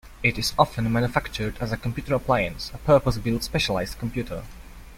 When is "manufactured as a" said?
0.91-1.77